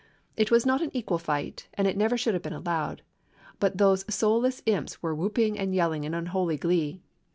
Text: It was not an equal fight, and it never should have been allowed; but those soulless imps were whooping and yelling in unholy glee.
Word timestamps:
It 0.35 0.49
was 0.49 0.65
not 0.65 0.81
an 0.81 0.89
equal 0.93 1.19
fight, 1.19 1.67
and 1.75 1.87
it 1.87 1.95
never 1.95 2.17
should 2.17 2.33
have 2.33 2.41
been 2.41 2.53
allowed; 2.53 3.03
but 3.59 3.77
those 3.77 4.03
soulless 4.11 4.63
imps 4.65 5.03
were 5.03 5.13
whooping 5.13 5.59
and 5.59 5.75
yelling 5.75 6.05
in 6.05 6.15
unholy 6.15 6.57
glee. 6.57 7.03